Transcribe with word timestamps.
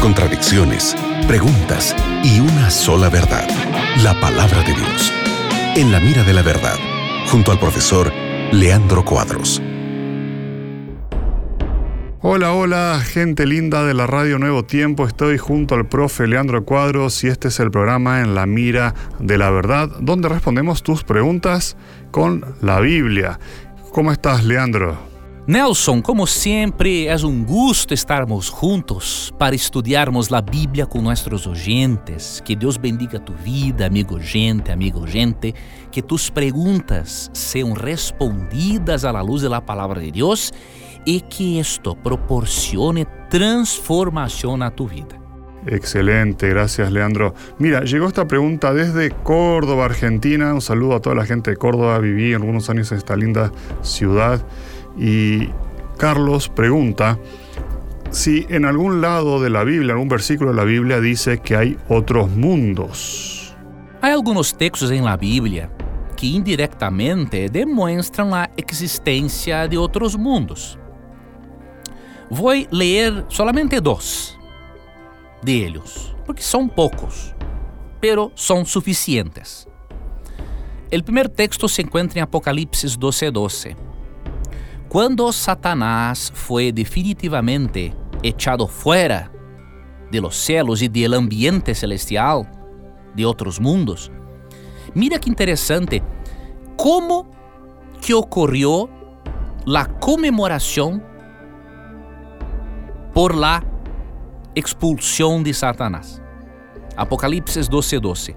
contradicciones, 0.00 0.94
preguntas 1.26 1.96
y 2.22 2.40
una 2.40 2.70
sola 2.70 3.08
verdad, 3.08 3.48
la 4.02 4.18
palabra 4.20 4.58
de 4.62 4.74
Dios. 4.74 5.12
En 5.74 5.90
la 5.90 6.00
mira 6.00 6.22
de 6.22 6.34
la 6.34 6.42
verdad, 6.42 6.76
junto 7.30 7.50
al 7.50 7.58
profesor 7.58 8.12
Leandro 8.52 9.06
Cuadros. 9.06 9.62
Hola, 12.20 12.52
hola, 12.52 13.00
gente 13.02 13.46
linda 13.46 13.84
de 13.84 13.94
la 13.94 14.06
Radio 14.06 14.38
Nuevo 14.38 14.64
Tiempo. 14.64 15.06
Estoy 15.06 15.38
junto 15.38 15.76
al 15.76 15.88
profe 15.88 16.26
Leandro 16.26 16.66
Cuadros 16.66 17.24
y 17.24 17.28
este 17.28 17.48
es 17.48 17.58
el 17.58 17.70
programa 17.70 18.20
En 18.20 18.34
la 18.34 18.44
Mira 18.44 18.94
de 19.18 19.38
la 19.38 19.48
Verdad, 19.48 19.88
donde 20.00 20.28
respondemos 20.28 20.82
tus 20.82 21.04
preguntas 21.04 21.78
con 22.10 22.44
la 22.60 22.80
Biblia. 22.80 23.38
¿Cómo 23.92 24.12
estás, 24.12 24.44
Leandro? 24.44 25.11
Nelson, 25.44 26.00
como 26.00 26.24
sempre, 26.24 27.06
é 27.06 27.16
um 27.16 27.44
gosto 27.44 27.92
estarmos 27.92 28.46
juntos 28.46 29.32
para 29.36 29.56
estudarmos 29.56 30.32
a 30.32 30.40
Bíblia 30.40 30.86
com 30.86 31.02
nossos 31.02 31.48
oyentes. 31.48 32.40
Que 32.44 32.54
Deus 32.54 32.76
bendiga 32.76 33.18
tu 33.18 33.32
vida, 33.32 33.86
amigo 33.86 34.20
gente, 34.20 34.70
amigo 34.70 35.04
gente. 35.04 35.52
Que 35.90 36.00
tus 36.00 36.30
perguntas 36.30 37.28
sejam 37.34 37.72
respondidas 37.72 39.04
à 39.04 39.20
luz 39.20 39.42
da 39.42 39.60
palavra 39.60 40.00
de 40.00 40.12
Deus 40.12 40.52
e 41.04 41.20
que 41.20 41.58
isto 41.58 41.96
proporcione 41.96 43.04
transformação 43.28 44.56
na 44.56 44.70
tu 44.70 44.86
vida. 44.86 45.20
Excelente, 45.66 46.48
gracias 46.48 46.90
Leandro. 46.90 47.34
Mira, 47.58 47.84
llegó 47.84 48.06
esta 48.06 48.26
pregunta 48.26 48.72
desde 48.72 49.10
Córdoba, 49.10 49.86
Argentina. 49.86 50.54
Un 50.54 50.60
saludo 50.60 50.94
a 50.94 51.00
toda 51.00 51.16
la 51.16 51.26
gente 51.26 51.50
de 51.50 51.56
Córdoba. 51.56 51.98
Viví 51.98 52.32
algunos 52.32 52.70
años 52.70 52.92
en 52.92 52.98
esta 52.98 53.16
linda 53.16 53.52
ciudad. 53.80 54.44
Y 54.96 55.48
Carlos 55.96 56.48
pregunta 56.48 57.18
si 58.10 58.46
en 58.50 58.66
algún 58.66 59.00
lado 59.00 59.40
de 59.40 59.48
la 59.48 59.64
Biblia, 59.64 59.94
algún 59.94 60.08
versículo 60.08 60.50
de 60.50 60.56
la 60.56 60.64
Biblia 60.64 61.00
dice 61.00 61.38
que 61.38 61.56
hay 61.56 61.78
otros 61.88 62.30
mundos. 62.30 63.54
Hay 64.02 64.12
algunos 64.12 64.54
textos 64.56 64.90
en 64.90 65.04
la 65.04 65.16
Biblia 65.16 65.70
que 66.16 66.26
indirectamente 66.26 67.48
demuestran 67.48 68.30
la 68.30 68.50
existencia 68.56 69.66
de 69.66 69.78
otros 69.78 70.18
mundos. 70.18 70.78
Voy 72.28 72.68
a 72.70 72.74
leer 72.74 73.24
solamente 73.28 73.80
dos 73.80 74.38
de 75.42 75.66
ellos, 75.66 76.14
porque 76.26 76.42
son 76.42 76.68
pocos, 76.68 77.34
pero 78.00 78.30
son 78.34 78.66
suficientes. 78.66 79.66
El 80.90 81.02
primer 81.02 81.28
texto 81.28 81.66
se 81.68 81.82
encuentra 81.82 82.18
en 82.18 82.24
Apocalipsis 82.24 82.98
12:12. 82.98 83.32
12. 83.32 83.76
Quando 84.92 85.32
Satanás 85.32 86.30
foi 86.34 86.70
definitivamente 86.70 87.96
echado 88.22 88.68
fora 88.68 89.32
de 90.10 90.20
los 90.20 90.36
cielos 90.36 90.82
e 90.82 90.88
del 90.90 91.14
ambiente 91.14 91.74
celestial, 91.74 92.46
de 93.14 93.24
outros 93.24 93.58
mundos, 93.58 94.12
mira 94.94 95.18
que 95.18 95.30
interessante 95.30 96.02
como 96.76 97.24
que 98.02 98.12
ocorreu 98.12 98.90
a 99.74 99.86
comemoração 99.86 101.02
por 103.14 103.34
la 103.34 103.64
expulsão 104.54 105.42
de 105.42 105.54
Satanás. 105.54 106.20
Apocalipse 106.98 107.60
12:12. 107.60 108.00
12. 108.00 108.36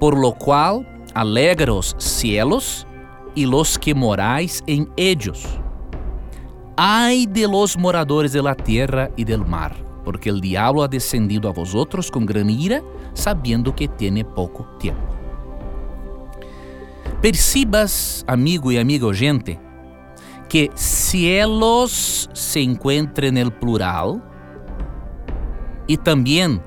Por 0.00 0.18
lo 0.18 0.32
qual 0.32 0.84
alegra 1.14 1.72
os 1.72 1.94
cielos 2.00 2.84
e 3.36 3.46
los 3.46 3.76
que 3.76 3.94
morais 3.94 4.62
em 4.66 4.86
ellos. 4.96 5.44
Ai 6.76 7.26
de 7.26 7.46
los 7.46 7.76
moradores 7.76 8.32
de 8.32 8.42
la 8.42 8.54
tierra 8.54 9.10
e 9.16 9.24
del 9.24 9.44
mar, 9.44 9.74
porque 10.04 10.30
el 10.30 10.40
diablo 10.40 10.82
ha 10.82 10.88
descendido 10.88 11.48
a 11.48 11.52
vosotros 11.52 12.10
con 12.10 12.24
gran 12.24 12.48
ira, 12.48 12.82
sabiendo 13.14 13.74
que 13.74 13.88
tiene 13.88 14.24
pouco 14.24 14.64
tempo. 14.78 15.12
Percibas, 17.20 18.24
amigo 18.26 18.72
e 18.72 18.78
amigo 18.78 19.12
gente, 19.12 19.60
que 20.48 20.70
cielos 20.74 22.28
se 22.32 22.60
encuentra 22.60 23.26
en 23.26 23.36
el 23.36 23.52
plural 23.52 24.20
e 25.88 25.96
também 25.96 26.60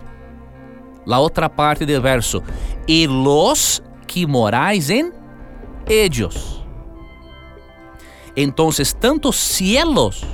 la 1.05 1.19
outra 1.19 1.49
parte 1.49 1.85
del 1.85 2.01
verso, 2.01 2.41
e 2.87 3.05
los 3.07 3.83
que 4.07 4.25
morais 4.25 4.89
en 4.89 5.11
ellos. 5.87 6.54
Entonces, 8.35 8.93
tanto 8.93 9.31
cielos 9.31 10.25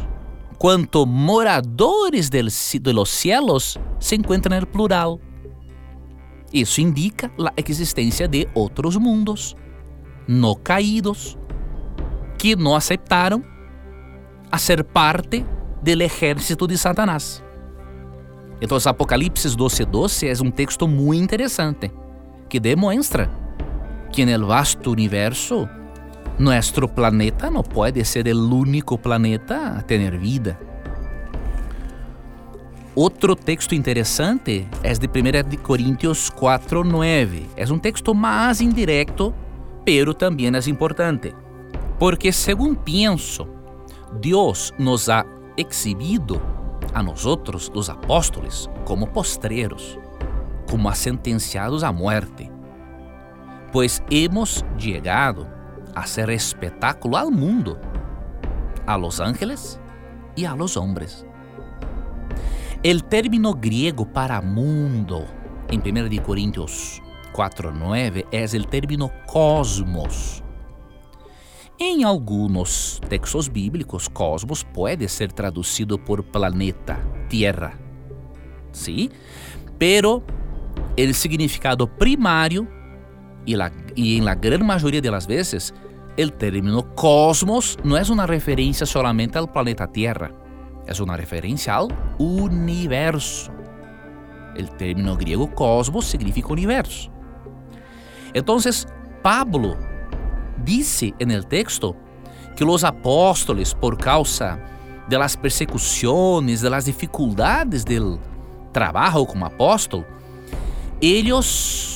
quanto 0.57 1.05
moradores 1.05 2.29
del, 2.29 2.49
de 2.81 2.93
los 2.93 3.09
cielos 3.09 3.79
se 3.99 4.15
encontram 4.15 4.59
no 4.59 4.67
plural. 4.67 5.19
Isso 6.53 6.81
indica 6.81 7.31
a 7.39 7.53
existência 7.57 8.27
de 8.27 8.47
outros 8.53 8.97
mundos 8.97 9.55
não 10.27 10.55
caídos 10.55 11.37
que 12.37 12.55
não 12.55 12.75
aceitaram 12.75 13.43
a 14.51 14.57
ser 14.57 14.83
parte 14.83 15.45
do 15.81 16.01
exército 16.01 16.67
de 16.67 16.77
Satanás. 16.77 17.43
Então, 18.61 18.77
Apocalipse 18.85 19.47
12:12 19.49 19.85
12 19.85 20.27
é 20.27 20.33
um 20.43 20.51
texto 20.51 20.87
muito 20.87 21.23
interessante 21.23 21.91
que 22.47 22.59
demonstra 22.59 23.31
que 24.11 24.25
no 24.25 24.47
vasto 24.47 24.91
universo 24.91 25.67
Nuestro 26.39 26.87
planeta 26.87 27.51
no 27.51 27.63
puede 27.63 28.03
ser 28.05 28.27
el 28.27 28.37
único 28.37 28.97
planeta 28.97 29.77
a 29.77 29.81
tener 29.81 30.17
vida. 30.17 30.59
Outro 32.93 33.37
texto 33.37 33.73
interessante 33.73 34.67
é 34.83 34.91
de 34.93 35.07
1 35.07 35.57
Coríntios 35.61 36.29
4:9. 36.29 37.47
É 37.55 37.65
um 37.71 37.79
texto 37.79 38.13
mais 38.13 38.59
indireto, 38.59 39.33
pero 39.85 40.13
também 40.13 40.47
é 40.47 40.69
importante, 40.69 41.33
porque 41.97 42.33
según 42.33 42.75
penso, 42.75 43.47
Deus 44.19 44.73
nos 44.77 45.07
ha 45.07 45.25
exhibido 45.55 46.41
a 46.93 47.01
nós 47.01 47.25
outros, 47.25 47.71
os 47.73 47.89
apóstolos, 47.89 48.69
como 48.83 49.07
postreros, 49.07 49.97
como 50.69 50.93
sentenciados 50.93 51.83
à 51.83 51.93
morte, 51.93 52.51
pois 53.71 54.03
hemos 54.11 54.65
chegado 54.77 55.47
hacer 55.95 56.29
espectáculo 56.29 57.17
al 57.17 57.31
mundo, 57.31 57.79
a 58.85 58.97
los 58.97 59.19
ángeles 59.19 59.79
y 60.35 60.45
a 60.45 60.55
los 60.55 60.77
hombres. 60.77 61.25
El 62.83 63.03
término 63.03 63.53
griego 63.53 64.05
para 64.05 64.41
mundo 64.41 65.25
en 65.69 65.81
1 65.81 66.23
Corintios 66.23 67.01
4:9 67.33 68.25
es 68.31 68.53
el 68.53 68.67
término 68.67 69.11
cosmos. 69.27 70.43
Em 71.79 72.03
alguns 72.03 73.01
textos 73.09 73.49
bíblicos, 73.49 74.07
cosmos 74.07 74.63
pode 74.63 75.07
ser 75.07 75.31
traduzido 75.31 75.97
por 75.97 76.23
planeta, 76.23 76.99
tierra. 77.27 77.73
¿Sí? 78.71 79.09
Pero 79.79 80.23
el 80.95 81.15
significado 81.15 81.87
primário 81.87 82.67
e, 83.47 83.55
la, 83.55 83.71
y 83.95 84.17
en 84.17 84.25
la 84.25 84.35
gran 84.35 84.65
mayoría 84.65 85.01
de 85.01 85.11
las 85.11 85.27
veces, 85.27 85.73
el 86.17 86.33
término 86.33 86.93
cosmos 86.95 87.77
no 87.83 87.97
es 87.97 88.09
una 88.09 88.27
referencia 88.27 88.85
solamente 88.85 89.37
al 89.37 89.51
planeta 89.51 89.87
Tierra, 89.87 90.31
es 90.87 90.99
una 90.99 91.15
referencia 91.15 91.77
al 91.77 91.87
universo. 92.17 93.51
El 94.55 94.69
término 94.71 95.15
griego 95.15 95.53
cosmos 95.53 96.05
significa 96.05 96.49
universo. 96.49 97.09
Entonces, 98.33 98.87
Pablo 99.21 99.77
dice 100.63 101.13
en 101.19 101.31
el 101.31 101.45
texto 101.45 101.95
que 102.55 102.65
los 102.65 102.83
apóstoles, 102.83 103.73
por 103.73 103.97
causa 103.97 104.59
de 105.07 105.17
las 105.17 105.37
persecuciones, 105.37 106.61
de 106.61 106.69
las 106.69 106.85
dificultades 106.85 107.85
del 107.85 108.19
trabajo 108.71 109.25
como 109.25 109.45
apóstolo, 109.45 110.05
ellos 110.99 111.90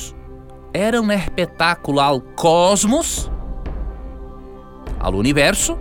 era 0.76 1.00
um 1.00 1.10
espetáculo 1.10 2.00
ao 2.00 2.20
cosmos, 2.20 3.30
ao 5.00 5.14
universo, 5.14 5.78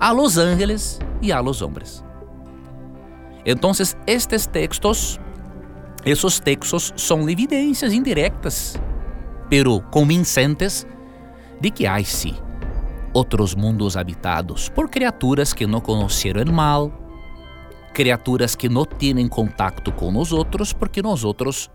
a 0.00 0.12
los 0.12 0.38
ángeles 0.38 0.98
e 1.20 1.30
a 1.30 1.40
los 1.40 1.60
hombres. 1.60 2.02
Então, 3.44 3.72
estes 4.06 4.46
textos, 4.46 5.20
esses 6.06 6.40
textos 6.40 6.94
são 6.96 7.28
evidências 7.28 7.92
indiretas, 7.92 8.80
pero 9.50 9.82
convincentes, 9.90 10.86
de 11.60 11.70
que 11.70 11.86
há 11.86 12.02
sim 12.02 12.34
outros 13.12 13.54
mundos 13.54 13.94
habitados 13.94 14.70
por 14.70 14.88
criaturas 14.88 15.52
que 15.52 15.66
não 15.66 15.82
conheceram 15.82 16.50
o 16.50 16.52
mal, 16.52 16.90
criaturas 17.92 18.56
que 18.56 18.70
não 18.70 18.86
têm 18.86 19.28
contato 19.28 19.92
com 19.92 20.10
nós 20.10 20.32
outros, 20.32 20.72
porque 20.72 21.02
nós 21.02 21.24
outros 21.24 21.70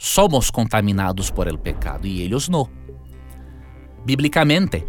somos 0.00 0.50
contaminados 0.50 1.30
por 1.30 1.46
el 1.46 1.58
pecado 1.58 2.06
y 2.06 2.22
ellos 2.22 2.48
no. 2.48 2.70
Bíblicamente, 4.06 4.88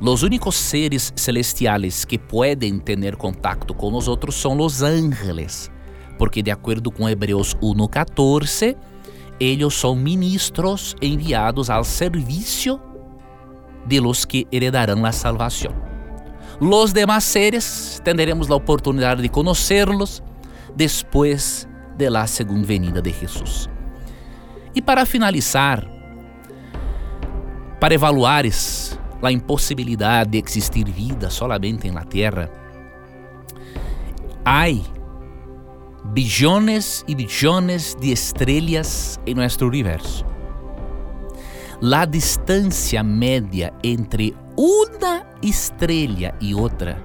los 0.00 0.24
únicos 0.24 0.56
seres 0.56 1.12
celestiales 1.14 2.04
que 2.04 2.18
pueden 2.18 2.80
tener 2.80 3.16
contacto 3.16 3.72
con 3.72 3.92
nosotros 3.92 4.34
son 4.34 4.58
los 4.58 4.82
ángeles, 4.82 5.70
porque 6.18 6.42
de 6.42 6.50
acordo 6.50 6.90
com 6.90 7.08
Hebreus 7.08 7.56
1:14, 7.62 8.76
eles 9.38 9.74
são 9.74 9.94
ministros 9.94 10.96
enviados 11.00 11.70
ao 11.70 11.84
serviço 11.84 12.80
de 13.86 14.00
los 14.00 14.24
que 14.24 14.44
heredarão 14.50 15.04
a 15.06 15.12
salvação. 15.12 15.72
Los 16.60 16.92
demás 16.92 17.22
seres 17.22 18.00
tendremos 18.02 18.50
a 18.50 18.56
oportunidade 18.56 19.22
de 19.22 19.28
conhecê-los 19.28 20.20
depois 20.74 21.68
de 21.96 22.10
la 22.10 22.26
segunda 22.26 22.66
venida 22.66 23.00
de 23.00 23.12
Jesus. 23.12 23.77
E 24.78 24.80
para 24.80 25.04
finalizar, 25.04 25.84
para 27.80 27.94
evaluares 27.94 28.96
a 29.20 29.32
impossibilidade 29.32 30.30
de 30.30 30.38
existir 30.38 30.88
vida 30.88 31.30
solamente 31.30 31.90
na 31.90 32.04
Terra, 32.04 32.48
há 34.44 34.66
billones 36.04 37.04
e 37.08 37.16
billones 37.16 37.96
de 37.96 38.12
estrelas 38.12 39.18
em 39.26 39.34
nosso 39.34 39.66
universo. 39.66 40.24
La 41.82 42.04
distância 42.04 43.02
média 43.02 43.74
entre 43.82 44.36
uma 44.56 45.26
estrela 45.42 46.36
e 46.40 46.54
outra 46.54 47.02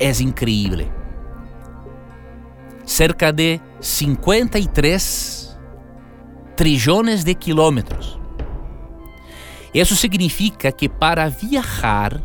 é 0.00 0.10
incrível. 0.20 0.97
Cerca 2.88 3.30
de 3.30 3.60
53 3.82 5.58
trilhões 6.56 7.22
de 7.22 7.34
quilômetros. 7.34 8.18
Isso 9.74 9.94
significa 9.94 10.72
que 10.72 10.88
para 10.88 11.28
viajar 11.28 12.18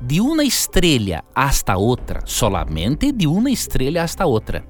de 0.00 0.20
uma 0.20 0.42
estrela 0.42 1.22
hasta 1.32 1.76
outra, 1.76 2.22
solamente 2.24 3.12
de 3.12 3.28
uma 3.28 3.52
estrela 3.52 4.02
hasta 4.02 4.26
outra, 4.26 4.64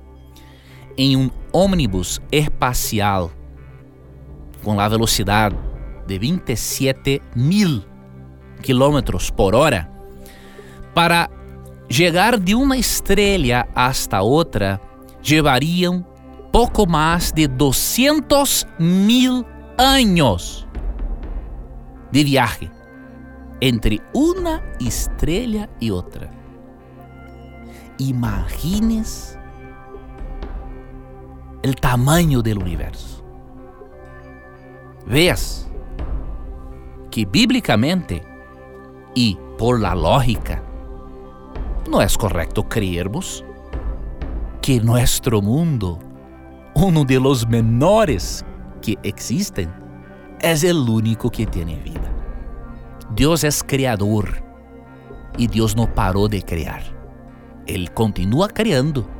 em 0.95 1.17
um 1.17 1.31
ônibus 1.51 2.21
espacial 2.31 3.31
com 4.63 4.79
a 4.79 4.87
velocidade 4.91 5.57
de 6.07 6.19
27 6.19 7.23
mil 7.35 7.83
quilômetros 8.61 9.31
por 9.31 9.55
hora, 9.55 9.91
para 10.95 11.31
chegar 11.89 12.39
de 12.39 12.55
uma 12.55 12.77
estrela 12.77 13.67
hasta 13.75 14.21
outra, 14.21 14.79
levariam 15.29 16.05
pouco 16.53 16.89
mais 16.89 17.33
de 17.33 17.47
200 17.47 18.67
mil 18.79 19.45
anos 19.79 20.67
de 22.11 22.25
viagem 22.25 22.71
entre 23.61 24.01
uma 24.15 24.63
estrela 24.81 25.69
e 25.81 25.93
outra. 25.93 26.31
Imagines 27.99 29.39
o 31.67 31.75
tamanho 31.75 32.43
do 32.43 32.51
universo. 32.51 33.23
Veas 35.07 35.71
que 37.11 37.27
bíblicamente 37.27 38.23
e 39.15 39.37
por 39.59 39.81
la 39.81 39.93
lógica 39.93 40.63
não 41.89 42.01
é 42.01 42.07
correto 42.09 42.63
creermos 42.65 43.45
que 44.71 44.79
nosso 44.79 45.43
mundo, 45.43 45.99
um 46.77 47.05
de 47.05 47.19
los 47.19 47.45
menores 47.45 48.45
que 48.81 48.97
existem, 49.03 49.69
é 50.41 50.55
o 50.73 50.93
único 50.93 51.29
que 51.29 51.45
tem 51.45 51.65
vida. 51.83 52.09
Deus 53.11 53.43
é 53.43 53.51
criador 53.67 54.41
e 55.37 55.49
Deus 55.49 55.75
não 55.75 55.89
parou 55.89 56.29
de 56.29 56.41
criar. 56.41 56.85
Ele 57.67 57.89
continua 57.89 58.47
criando 58.47 59.11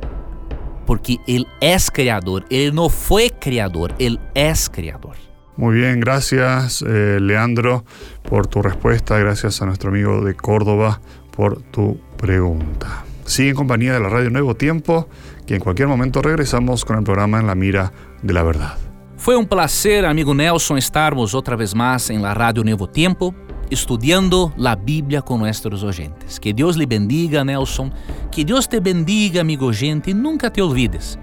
porque 0.85 1.17
Ele 1.27 1.45
é 1.59 1.75
criador. 1.91 2.45
Ele 2.49 2.71
não 2.71 2.89
foi 2.89 3.29
criador, 3.29 3.93
Ele 3.99 4.17
é 4.33 4.53
criador. 4.71 5.17
Muy 5.57 5.75
bien, 5.75 5.99
gracias 5.99 6.81
eh, 6.81 7.19
Leandro 7.19 7.83
por 8.23 8.47
tu 8.47 8.61
respuesta, 8.61 9.19
gracias 9.19 9.61
a 9.61 9.65
nuestro 9.65 9.89
amigo 9.89 10.23
de 10.23 10.33
Córdoba 10.33 11.01
por 11.35 11.61
tu 11.73 11.99
pregunta. 12.15 13.10
Sigue 13.31 13.51
en 13.51 13.55
compañía 13.55 13.93
de 13.93 14.01
la 14.01 14.09
Radio 14.09 14.29
Nuevo 14.29 14.55
Tiempo, 14.55 15.07
que 15.47 15.55
en 15.55 15.61
cualquier 15.61 15.87
momento 15.87 16.21
regresamos 16.21 16.83
con 16.83 16.97
el 16.97 17.05
programa 17.05 17.39
En 17.39 17.47
la 17.47 17.55
Mira 17.55 17.93
de 18.21 18.33
la 18.33 18.43
Verdad. 18.43 18.77
Foi 19.15 19.37
um 19.37 19.45
prazer, 19.45 20.03
amigo 20.03 20.33
Nelson, 20.33 20.77
estarmos 20.77 21.33
outra 21.33 21.55
vez 21.55 21.73
mais 21.73 22.09
em 22.09 22.19
la 22.19 22.33
Rádio 22.33 22.61
Novo 22.65 22.87
Tempo, 22.87 23.33
estudando 23.69 24.51
a 24.61 24.75
Bíblia 24.75 25.21
com 25.21 25.37
nossos 25.37 25.81
oyentes. 25.81 26.39
Que 26.39 26.51
Deus 26.51 26.75
lhe 26.75 26.85
bendiga, 26.85 27.45
Nelson. 27.45 27.93
Que 28.29 28.43
Deus 28.43 28.67
te 28.67 28.81
bendiga, 28.81 29.39
amigo 29.39 29.67
oyente, 29.67 30.11
e 30.11 30.13
nunca 30.13 30.49
te 30.49 30.61
olvides 30.61 31.17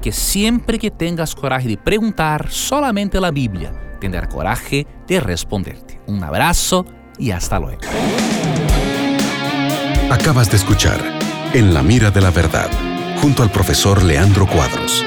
que 0.00 0.10
sempre 0.10 0.78
que 0.78 0.90
tengas 0.90 1.34
coragem 1.34 1.68
de 1.68 1.76
perguntar 1.76 2.50
solamente 2.50 3.18
a 3.18 3.30
Bíblia, 3.30 3.74
tendrá 4.00 4.26
coragem 4.26 4.86
de 5.06 5.20
responderte. 5.20 6.00
Um 6.08 6.24
abraço 6.24 6.82
e 7.18 7.30
hasta 7.30 7.58
luego. 7.58 7.82
Acabas 10.10 10.48
de 10.48 10.56
escuchar 10.56 11.21
En 11.54 11.74
la 11.74 11.82
Mira 11.82 12.10
de 12.10 12.22
la 12.22 12.30
Verdad, 12.30 12.70
junto 13.20 13.42
al 13.42 13.50
profesor 13.50 14.02
Leandro 14.02 14.46
Cuadros. 14.46 15.04